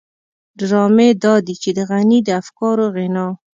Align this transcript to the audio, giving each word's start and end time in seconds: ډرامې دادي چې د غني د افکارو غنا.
ډرامې 0.59 1.09
دادي 1.23 1.55
چې 1.61 1.69
د 1.77 1.79
غني 1.89 2.19
د 2.23 2.29
افکارو 2.41 2.85
غنا. 2.95 3.27